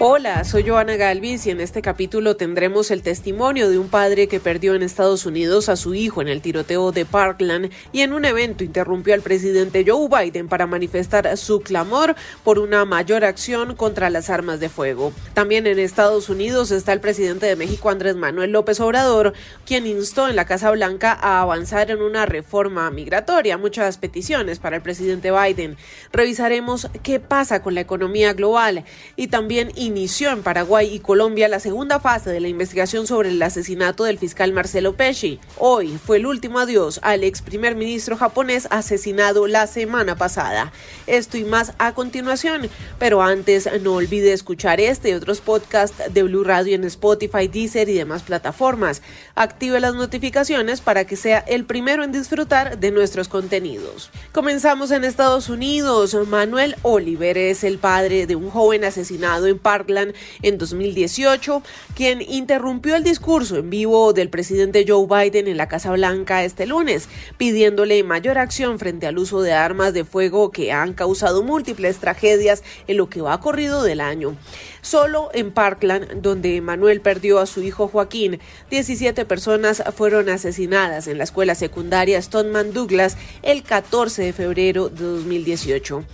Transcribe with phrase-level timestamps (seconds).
[0.00, 4.40] Hola, soy Joana Galvis y en este capítulo tendremos el testimonio de un padre que
[4.40, 8.24] perdió en Estados Unidos a su hijo en el tiroteo de Parkland y en un
[8.24, 14.10] evento interrumpió al presidente Joe Biden para manifestar su clamor por una mayor acción contra
[14.10, 15.12] las armas de fuego.
[15.32, 19.32] También en Estados Unidos está el presidente de México Andrés Manuel López Obrador,
[19.64, 24.74] quien instó en la Casa Blanca a avanzar en una reforma migratoria, muchas peticiones para
[24.74, 25.76] el presidente Biden.
[26.12, 31.60] Revisaremos qué pasa con la economía global y también inició en Paraguay y Colombia la
[31.60, 35.38] segunda fase de la investigación sobre el asesinato del fiscal Marcelo Pesci.
[35.58, 40.72] Hoy fue el último adiós al ex primer ministro japonés asesinado la semana pasada.
[41.06, 42.68] Esto y más a continuación,
[42.98, 47.88] pero antes no olvide escuchar este y otros podcasts de Blue Radio en Spotify, Deezer
[47.88, 49.02] y demás plataformas.
[49.34, 54.10] Active las notificaciones para que sea el primero en disfrutar de nuestros contenidos.
[54.32, 56.16] Comenzamos en Estados Unidos.
[56.28, 61.62] Manuel Oliver es el padre de un joven asesinado en Park en 2018,
[61.96, 66.64] quien interrumpió el discurso en vivo del presidente Joe Biden en la Casa Blanca este
[66.66, 67.08] lunes,
[67.38, 72.62] pidiéndole mayor acción frente al uso de armas de fuego que han causado múltiples tragedias
[72.86, 74.36] en lo que va corrido del año.
[74.80, 78.38] Solo en Parkland, donde Manuel perdió a su hijo Joaquín,
[78.70, 85.02] 17 personas fueron asesinadas en la escuela secundaria Stoneman Douglas el 14 de febrero de
[85.04, 86.04] 2018.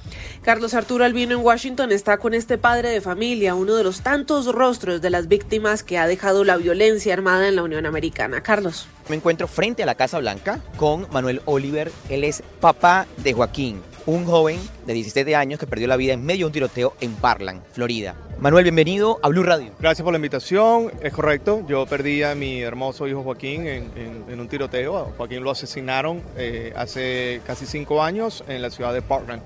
[0.42, 4.47] Carlos Arturo Albino en Washington está con este padre de familia, uno de los tantos
[4.47, 8.42] rostros de las víctimas que ha dejado la violencia armada en la Unión Americana.
[8.42, 8.86] Carlos.
[9.08, 11.90] Me encuentro frente a la Casa Blanca con Manuel Oliver.
[12.08, 16.24] Él es papá de Joaquín, un joven de 17 años que perdió la vida en
[16.24, 18.14] medio de un tiroteo en Parkland, Florida.
[18.38, 19.72] Manuel, bienvenido a Blue Radio.
[19.78, 20.90] Gracias por la invitación.
[21.02, 24.96] Es correcto, yo perdí a mi hermoso hijo Joaquín en, un tiroteo.
[24.96, 29.42] A Joaquín lo asesinaron eh, hace casi cinco años en la ciudad de Parkland.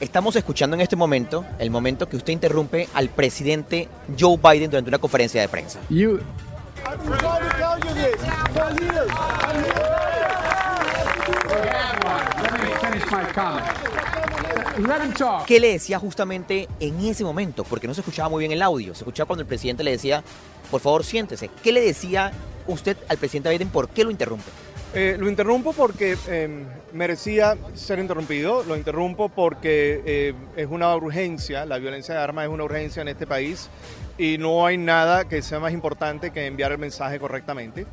[0.00, 4.88] Estamos escuchando en este momento el momento que usted interrumpe al presidente Joe Biden durante
[4.88, 5.80] una conferencia de prensa.
[15.46, 17.64] ¿Qué le decía justamente en ese momento?
[17.64, 18.94] Porque no se escuchaba muy bien el audio.
[18.94, 20.22] Se escuchaba cuando el presidente le decía,
[20.70, 21.50] por favor, siéntese.
[21.62, 22.32] ¿Qué le decía
[22.66, 23.70] usted al presidente Biden?
[23.70, 24.50] ¿Por qué lo interrumpe?
[24.94, 26.64] Eh, lo interrumpo porque em,
[26.94, 32.50] merecía ser interrumpido, lo interrumpo porque eh, es una urgencia, la violencia de armas es
[32.50, 33.68] una urgencia en este país
[34.16, 37.86] y no hay nada que sea más importante que enviar el mensaje correctamente.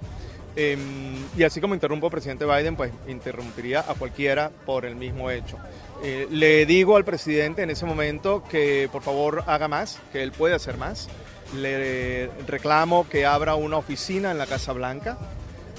[0.56, 5.30] Em, y así como interrumpo al presidente Biden, pues interrumpiría a cualquiera por el mismo
[5.30, 5.58] hecho.
[6.04, 10.32] Eh, le digo al presidente en ese momento que por favor haga más, que él
[10.32, 11.10] puede hacer más.
[11.56, 15.18] Le reclamo que abra una oficina en la Casa Blanca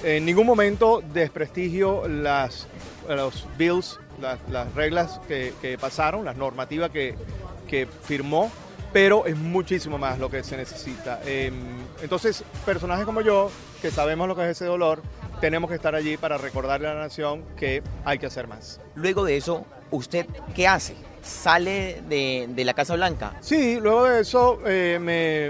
[0.03, 2.67] en ningún momento desprestigio las,
[3.09, 8.51] los bills, las, reglas que, pasaron, las normativas que, firmó,
[8.97, 11.21] pero es muchísimo más lo que se necesita.
[11.27, 11.53] Em,
[12.01, 13.51] entonces, personajes como yo,
[13.83, 15.03] que sabemos lo que es ese dolor,
[15.39, 18.81] tenemos que estar allí para recordarle a la nación que hay que hacer más.
[18.95, 20.25] Luego de eso, ¿usted
[20.55, 20.95] qué hace?
[21.21, 23.35] ¿Sale de, la Casa Blanca?
[23.43, 25.49] Sí, luego de eso, eh, me,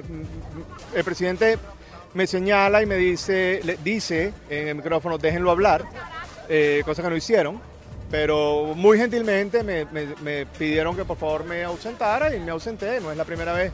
[0.98, 1.56] el presidente
[2.14, 5.84] me señala y me dice, le dice en el micrófono, déjenlo hablar,
[6.48, 7.60] eh, cosa que no hicieron,
[8.10, 13.16] pero muy gentilmente me, pidieron que por favor me ausentara y me ausenté, no es
[13.16, 13.72] la primera vez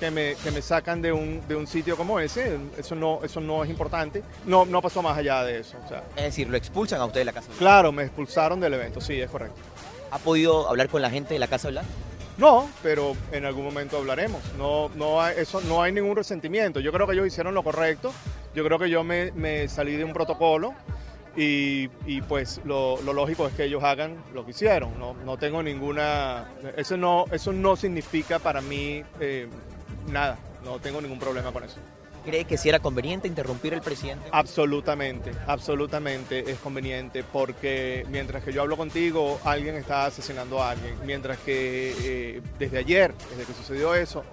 [0.00, 3.64] que me, me sacan de un, de un, sitio como ese, eso no, eso no
[3.64, 5.76] es importante, no, no pasó más allá de eso.
[6.16, 9.20] Es decir, lo expulsan a usted de la Casa Claro, me expulsaron del evento, sí,
[9.20, 9.60] es correcto.
[10.10, 11.90] ¿Ha podido hablar con la gente de la Casa Blanca?
[12.38, 14.40] No, pero en algún momento hablaremos.
[14.56, 16.78] No, no hay, eso, no hay ningún resentimiento.
[16.78, 18.12] Yo creo que ellos hicieron lo correcto.
[18.54, 20.72] Yo creo que yo me, salí de un protocolo
[21.40, 24.90] y, pues lo, lógico es que ellos hagan lo que hicieron.
[24.98, 26.48] No, tengo ninguna...
[26.76, 29.48] Eso no, eso no significa para mí eh,
[30.08, 30.36] nada.
[30.64, 31.76] No tengo ningún problema con eso.
[32.24, 34.28] ¿Cree que si era conveniente interrumpir el presidente?
[34.32, 40.94] Absolutamente, absolutamente es conveniente porque mientras que yo hablo contigo, alguien está asesinando a alguien.
[41.06, 44.24] Mientras que eh, desde ayer, desde que sucedió eso,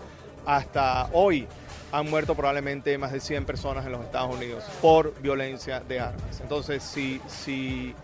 [0.46, 1.48] hasta hoy
[1.96, 6.42] han muerto probablemente más de 100 personas en los Estados Unidos por violencia de armas.
[6.42, 7.96] Entonces, si, si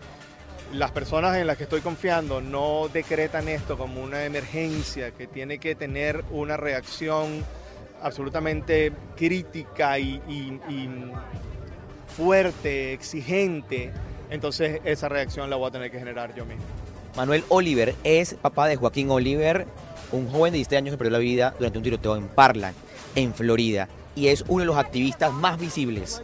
[0.73, 5.57] las personas en las que estoy confiando no decretan esto como una emergencia que tiene
[5.57, 7.43] que tener una reacción
[8.01, 10.21] absolutamente crítica y,
[12.15, 13.91] fuerte, exigente,
[14.29, 16.63] entonces esa reacción la voy a tener que generar yo mismo.
[17.17, 19.65] Manuel Oliver es papá de Joaquín Oliver,
[20.11, 22.73] un joven de 17 años que perdió la vida durante un tiroteo en Parla,
[23.15, 26.21] en Florida, y es uno de los activistas más visibles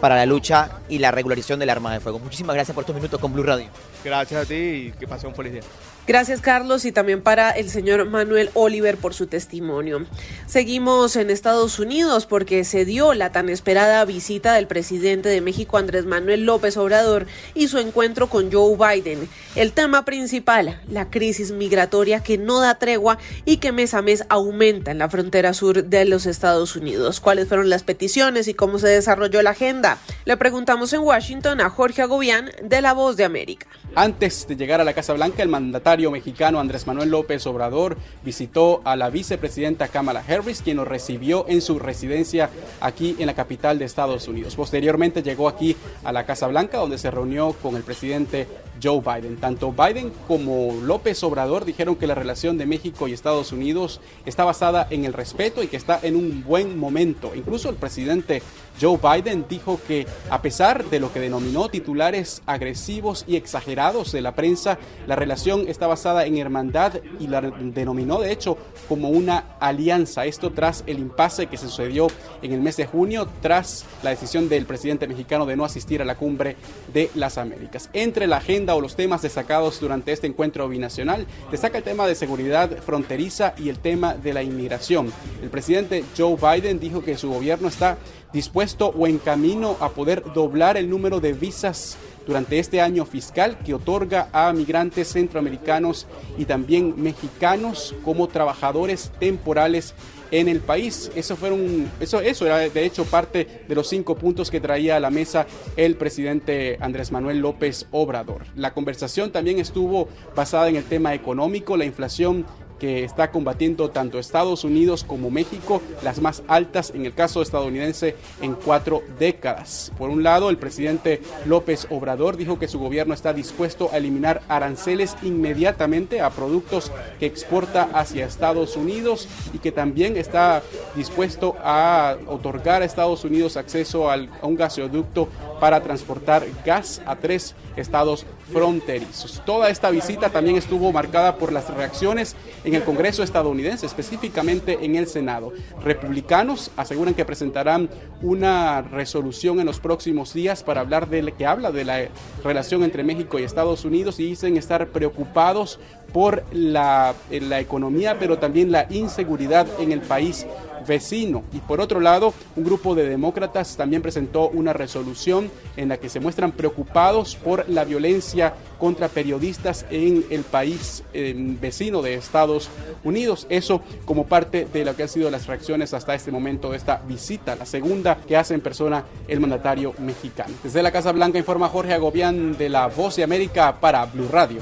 [0.00, 2.18] para la lucha y la regularización del arma de fuego.
[2.18, 3.66] Muchísimas gracias por estos minutos con Blue Radio.
[4.04, 5.62] Gracias a ti y que pase un feliz día.
[6.06, 10.06] Gracias Carlos y también para el señor Manuel Oliver por su testimonio.
[10.46, 15.76] Seguimos en Estados Unidos porque se dio la tan esperada visita del presidente de México
[15.76, 19.28] Andrés Manuel López Obrador y su encuentro con Joe Biden.
[19.54, 24.24] El tema principal, la crisis migratoria que no da tregua y que mes a mes
[24.30, 27.20] aumenta en la frontera sur de los Estados Unidos.
[27.20, 29.98] ¿Cuáles fueron las peticiones y cómo se desarrolló la agenda?
[30.24, 33.68] Le preguntamos en Washington a Jorge Agobián de La Voz de América.
[33.96, 38.82] Antes de llegar a la Casa Blanca, el mandatario mexicano Andrés Manuel López Obrador visitó
[38.84, 42.50] a la vicepresidenta Kamala Harris, quien lo recibió en su residencia
[42.80, 44.54] aquí en la capital de Estados Unidos.
[44.54, 48.46] Posteriormente llegó aquí a la Casa Blanca, donde se reunió con el presidente
[48.82, 49.36] Joe Biden.
[49.38, 54.44] Tanto Biden como López Obrador dijeron que la relación de México y Estados Unidos está
[54.44, 57.32] basada en el respeto y que está en un buen momento.
[57.34, 58.40] Incluso el presidente
[58.80, 64.20] Joe Biden dijo que a pesar de lo que denominó titulares agresivos y exagerados de
[64.20, 68.58] la prensa, la relación está basada en hermandad y la denominó de hecho
[68.88, 70.26] como una alianza.
[70.26, 72.08] Esto tras el impasse que se sucedió
[72.42, 76.04] en el mes de junio tras la decisión del presidente mexicano de no asistir a
[76.04, 76.56] la cumbre
[76.92, 77.90] de las Américas.
[77.92, 82.14] Entre la agenda o los temas destacados durante este encuentro binacional, destaca el tema de
[82.14, 85.12] seguridad fronteriza y el tema de la inmigración.
[85.42, 87.98] El presidente Joe Biden dijo que su gobierno está
[88.32, 91.96] dispuesto o en camino a poder doblar el número de visas
[92.26, 96.06] durante este año fiscal que otorga a migrantes centroamericanos
[96.38, 99.94] y también mexicanos como trabajadores temporales
[100.30, 101.10] en el país.
[101.14, 105.00] Eso, fueron, eso, eso era de hecho parte de los cinco puntos que traía a
[105.00, 105.46] la mesa
[105.76, 108.42] el presidente Andrés Manuel López Obrador.
[108.54, 112.46] La conversación también estuvo basada en el tema económico, la inflación
[112.80, 118.16] que está combatiendo tanto Estados Unidos como México, las más altas en el caso estadounidense
[118.40, 119.92] en cuatro décadas.
[119.98, 124.42] Por un lado, el presidente López Obrador dijo que su gobierno está dispuesto a eliminar
[124.48, 130.62] aranceles inmediatamente a productos que exporta hacia Estados Unidos y que también está
[130.96, 135.28] dispuesto a otorgar a Estados Unidos acceso a un gasoducto
[135.60, 139.42] para transportar gas a tres estados fronterizos.
[139.44, 144.96] Toda esta visita también estuvo marcada por las reacciones en el Congreso estadounidense, específicamente en
[144.96, 145.52] el Senado.
[145.82, 147.88] Republicanos aseguran que presentarán
[148.22, 152.08] una resolución en los próximos días para hablar de que habla de la
[152.42, 155.78] relación entre México y Estados Unidos y dicen estar preocupados
[156.12, 160.46] por la, la economía, pero también la inseguridad en el país
[160.86, 161.44] vecino.
[161.52, 166.08] Y por otro lado, un grupo de demócratas también presentó una resolución en la que
[166.08, 172.70] se muestran preocupados por la violencia contra periodistas en el país vecino de Estados
[173.04, 173.46] Unidos.
[173.50, 177.02] Eso como parte de lo que han sido las reacciones hasta este momento de esta
[177.06, 180.54] visita, la segunda que hace en persona el mandatario mexicano.
[180.62, 184.60] Desde la Casa Blanca informa Jorge Agobián de la Voz de América para Blue Radio.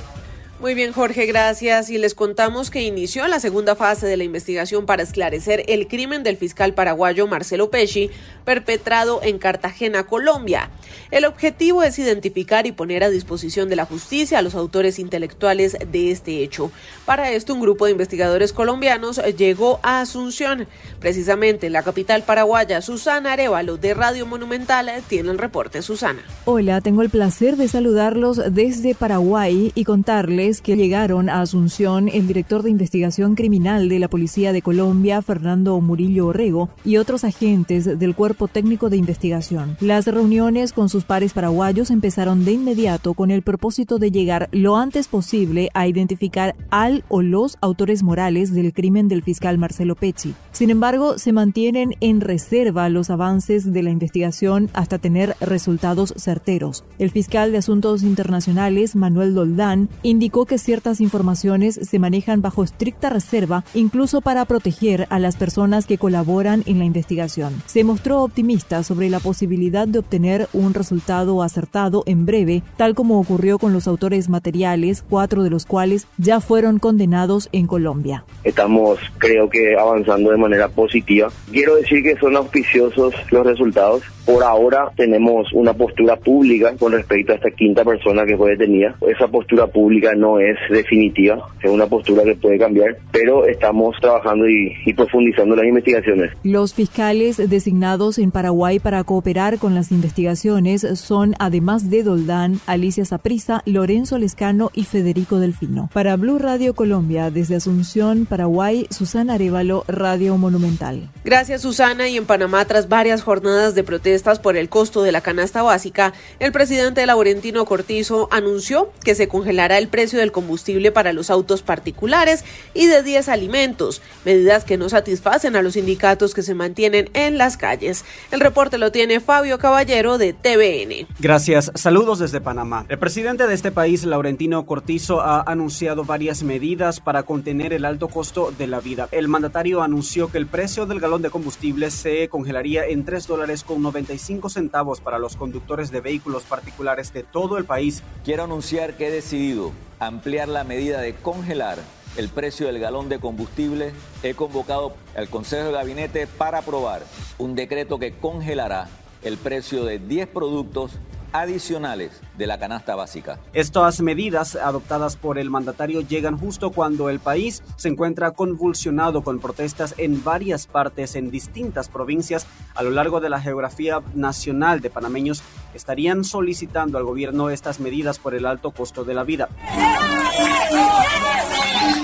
[0.60, 1.88] Muy bien, Jorge, gracias.
[1.88, 6.25] Y les contamos que inició la segunda fase de la investigación para esclarecer el crimen
[6.25, 8.11] del fiscal paraguayo Marcelo Pesci,
[8.44, 10.71] perpetrado en Cartagena, Colombia.
[11.12, 15.76] El objetivo es identificar y poner a disposición de la justicia a los autores intelectuales
[15.92, 16.73] de este hecho.
[17.06, 20.66] Para esto, un grupo de investigadores colombianos llegó a Asunción.
[20.99, 25.82] Precisamente en la capital paraguaya, Susana Arevalo de Radio Monumental tiene el reporte.
[25.82, 26.21] Susana.
[26.47, 32.26] Hola, tengo el placer de saludarlos desde Paraguay y contarles que llegaron a Asunción el
[32.26, 37.99] director de investigación criminal de la Policía de Colombia, Fernando Murillo Orrego, y otros agentes
[37.99, 39.76] del Cuerpo Técnico de Investigación.
[39.81, 44.76] Las reuniones con sus pares paraguayos empezaron de inmediato con el propósito de llegar lo
[44.76, 50.35] antes posible a identificar al o los autores morales del crimen del fiscal Marcelo Pecci.
[50.52, 56.85] Sin embargo, se mantienen en reserva los avances de la investigación hasta tener resultados certeros.
[56.99, 63.11] El fiscal de Asuntos Internacionales, Manuel Doldán, indicó que ciertas informaciones se manejan bajo estricta
[63.11, 67.54] reserva, incluso para proteger a las personas que colaboran en la investigación.
[67.66, 73.18] Se mostró optimista sobre la posibilidad de obtener un resultado acertado en breve, tal como
[73.18, 78.25] ocurrió con los autores materiales, cuatro de los cuales ya fueron condenados en Colombia.
[78.45, 81.30] Estamos, creo que, avanzando de manera positiva.
[81.50, 84.02] Quiero decir que son auspiciosos los resultados.
[84.26, 88.95] Por ahora tenemos una postura pública con respecto a esta quinta persona que fue detenida.
[89.00, 94.47] Esa postura pública no es definitiva, es una postura que puede cambiar, pero estamos trabajando
[94.47, 96.32] y, y profundizando las investigaciones.
[96.44, 103.06] Los fiscales designados en Paraguay para cooperar con las investigaciones son, además de Doldán, Alicia
[103.06, 105.88] Saprisa, Lorenzo Lescano y Federico Delfino.
[105.94, 111.08] Para Blue Radio Colombia, desde Asunción, Paraguay, Susana Arevalo, Radio Monumental.
[111.25, 112.08] Gracias, Susana.
[112.08, 116.12] Y en Panamá, tras varias jornadas de protesta, por el costo de la canasta básica,
[116.38, 121.62] el presidente Laurentino Cortizo anunció que se congelará el precio del combustible para los autos
[121.62, 122.44] particulares
[122.75, 127.38] y de 10 alimentos, medidas que no satisfacen a los sindicatos que se mantienen en
[127.38, 128.04] las calles.
[128.30, 131.06] El reporte lo tiene Fabio Caballero de TVN.
[131.18, 131.72] Gracias.
[131.75, 132.84] Saludos desde Panamá.
[132.88, 138.08] El presidente de este país, Laurentino Cortizo, ha anunciado varias medidas para contener el alto
[138.08, 139.08] costo de la vida.
[139.12, 143.64] El mandatario anunció que el precio del galón de combustible se congelaría en 3 dólares
[143.64, 144.08] con 90
[144.48, 148.02] centavos para los conductores de vehículos particulares de todo el país.
[148.25, 151.78] Quiero anunciar que he decidido ampliar la medida de congelar
[152.17, 153.93] el precio del galón de combustible.
[154.23, 157.02] He convocado al Consejo de Gabinete para aprobar
[157.38, 158.88] un decreto que congelará
[159.23, 160.93] el precio de 10 productos
[161.33, 163.38] adicionales de la canasta básica.
[163.52, 169.38] Estas medidas adoptadas por el mandatario llegan justo cuando el país se encuentra convulsionado con
[169.38, 174.90] protestas en varias partes en distintas provincias a lo largo de la geografía nacional de
[174.90, 175.43] panameños
[175.75, 179.49] estarían solicitando al gobierno estas medidas por el alto costo de la vida.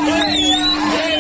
[0.04, 0.10] 对
[0.50, 0.56] 呀，
[0.92, 1.13] 对呀。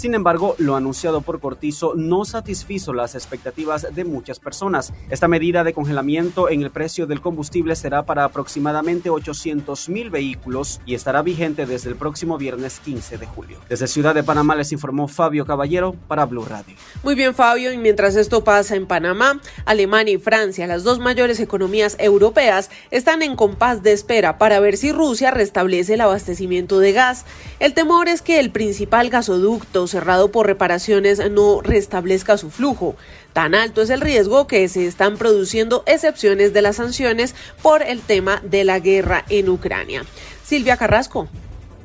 [0.00, 4.94] Sin embargo, lo anunciado por Cortizo no satisfizo las expectativas de muchas personas.
[5.10, 10.80] Esta medida de congelamiento en el precio del combustible será para aproximadamente 800 mil vehículos
[10.86, 13.58] y estará vigente desde el próximo viernes 15 de julio.
[13.68, 16.76] Desde Ciudad de Panamá les informó Fabio Caballero para Blue Radio.
[17.02, 17.70] Muy bien, Fabio.
[17.70, 23.20] Y mientras esto pasa en Panamá, Alemania y Francia, las dos mayores economías europeas, están
[23.20, 27.26] en compás de espera para ver si Rusia restablece el abastecimiento de gas.
[27.58, 32.96] El temor es que el principal gasoducto cerrado por reparaciones no restablezca su flujo.
[33.32, 38.00] Tan alto es el riesgo que se están produciendo excepciones de las sanciones por el
[38.00, 40.04] tema de la guerra en Ucrania.
[40.44, 41.28] Silvia Carrasco.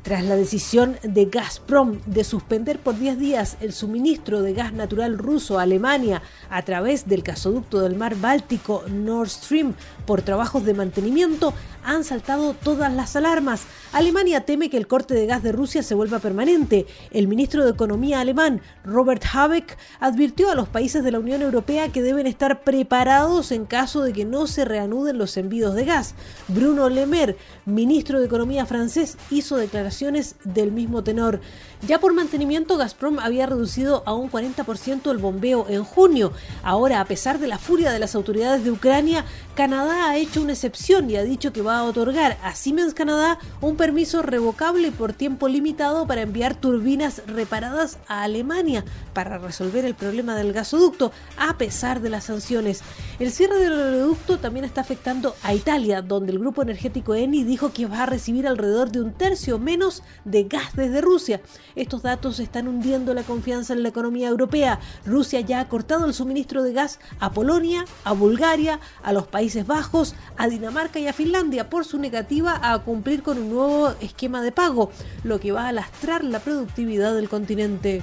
[0.06, 5.18] Tras la decisión de Gazprom de suspender por 10 días el suministro de gas natural
[5.18, 9.74] ruso a Alemania a través del gasoducto del mar Báltico Nord Stream
[10.06, 13.64] por trabajos de mantenimiento, han saltado todas las alarmas.
[13.92, 16.86] Alemania teme que el corte de gas de Rusia se vuelva permanente.
[17.10, 21.90] El ministro de Economía alemán, Robert Habeck, advirtió a los países de la Unión Europea
[21.90, 26.14] que deben estar preparados en caso de que no se reanuden los envíos de gas.
[26.46, 29.95] Bruno Le Maire, ministro de Economía francés, hizo declaraciones
[30.44, 31.40] del mismo tenor.
[31.82, 36.32] Ya por mantenimiento, Gazprom había reducido a un 40% el bombeo en junio.
[36.62, 40.52] Ahora, a pesar de la furia de las autoridades de Ucrania, Canadá ha hecho una
[40.52, 45.12] excepción y ha dicho que va a otorgar a Siemens Canadá un permiso revocable por
[45.12, 51.56] tiempo limitado para enviar turbinas reparadas a Alemania para resolver el problema del gasoducto, a
[51.58, 52.82] pesar de las sanciones.
[53.18, 57.72] El cierre del oleoducto también está afectando a Italia, donde el grupo energético Eni dijo
[57.72, 61.40] que va a recibir alrededor de un tercio menos de gas desde Rusia.
[61.76, 64.80] Estos datos están hundiendo la confianza en la economía europea.
[65.04, 69.66] Rusia ya ha cortado el suministro de gas a Polonia, a Bulgaria, a los Países
[69.66, 74.40] Bajos, a Dinamarca y a Finlandia por su negativa a cumplir con un nuevo esquema
[74.40, 74.90] de pago,
[75.22, 78.02] lo que va a lastrar la productividad del continente.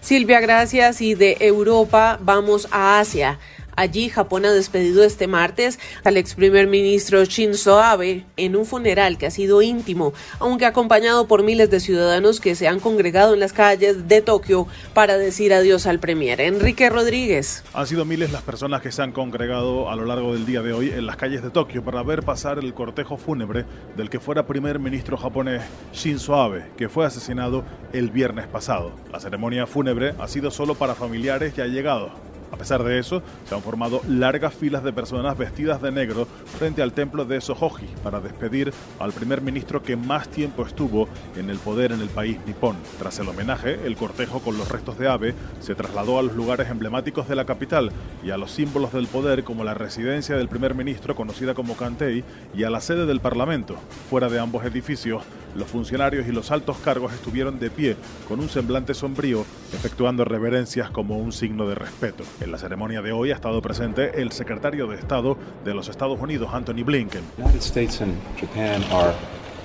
[0.00, 1.00] Silvia, gracias.
[1.00, 3.38] Y de Europa vamos a Asia.
[3.76, 9.18] Allí Japón ha despedido este martes al ex primer ministro Shinzo Abe en un funeral
[9.18, 13.40] que ha sido íntimo, aunque acompañado por miles de ciudadanos que se han congregado en
[13.40, 16.40] las calles de Tokio para decir adiós al premier.
[16.40, 17.64] Enrique Rodríguez.
[17.74, 20.72] Han sido miles las personas que se han congregado a lo largo del día de
[20.72, 23.64] hoy en las calles de Tokio para ver pasar el cortejo fúnebre
[23.96, 25.62] del que fuera primer ministro japonés
[25.92, 28.92] Shinzo Abe, que fue asesinado el viernes pasado.
[29.12, 32.12] La ceremonia fúnebre ha sido solo para familiares y allegados.
[32.54, 36.82] A pesar de eso, se han formado largas filas de personas vestidas de negro frente
[36.82, 41.58] al templo de Sohoji para despedir al primer ministro que más tiempo estuvo en el
[41.58, 42.76] poder en el país nipón.
[43.00, 46.70] Tras el homenaje, el cortejo con los restos de Abe se trasladó a los lugares
[46.70, 47.90] emblemáticos de la capital
[48.22, 52.22] y a los símbolos del poder como la residencia del primer ministro conocida como Kantei
[52.54, 53.74] y a la sede del Parlamento.
[54.08, 57.96] Fuera de ambos edificios, los funcionarios y los altos cargos estuvieron de pie
[58.28, 62.24] con un semblante sombrío, efectuando reverencias como un signo de respeto.
[62.40, 66.20] En la ceremonia de hoy ha estado presente el secretario de Estado de los Estados
[66.20, 67.22] Unidos, Anthony Blinken.
[67.38, 69.14] United States and Japan are,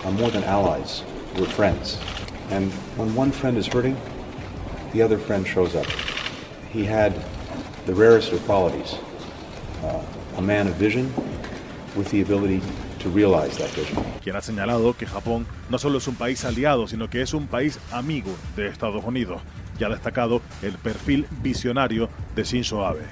[0.06, 1.04] are more than allies.
[1.38, 2.00] We're friends.
[2.52, 3.96] And when one friend is hurting,
[4.94, 5.86] the other friend shows up.
[6.72, 7.14] He had
[7.86, 8.96] the rarest of qualities,
[9.84, 10.02] uh,
[10.38, 11.14] a man of vision
[11.96, 12.62] with the ability
[13.00, 14.04] to realize that vision.
[14.24, 17.48] quien ha señalado que Japón no solo es un país aliado, sino que es un
[17.48, 19.42] país amigo de Estados Unidos
[19.80, 23.06] y ha destacado el perfil visionario de Shinzo Abe.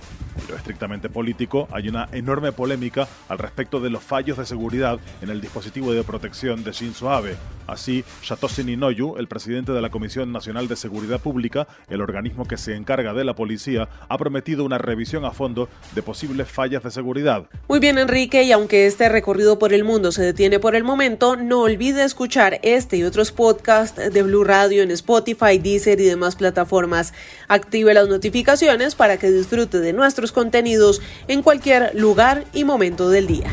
[0.50, 5.30] Lo estrictamente político, hay una enorme polémica al respecto de los fallos de seguridad en
[5.30, 7.36] el dispositivo de protección de Shinzo Abe.
[7.68, 12.58] Así, Satoshi Ninoyu, el presidente de la Comisión Nacional de Seguridad Pública, el organismo que
[12.58, 16.92] se encarga de la policía, ha prometido una revisión a fondo de posibles fallas de
[16.92, 17.46] seguridad.
[17.68, 21.36] Muy bien, Enrique, y aunque este recorrido por el mundo se detiene por el momento,
[21.36, 26.36] no olvide escuchar este y otros podcasts de Blue Radio en Spotify, Deezer y demás
[26.36, 27.14] plataformas.
[27.48, 33.28] Active las notificaciones para que disfrute de nuestros contenidos en cualquier lugar y momento del
[33.28, 33.52] día.